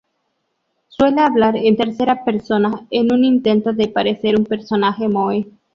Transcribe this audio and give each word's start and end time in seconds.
Suele 0.87 1.21
hablar 1.21 1.55
en 1.55 1.77
tercera 1.77 2.23
persona 2.25 2.87
en 2.89 3.13
un 3.13 3.23
intento 3.23 3.71
de 3.71 3.87
parecer 3.87 4.35
un 4.35 4.47
personaje 4.47 5.07
moe. 5.07 5.45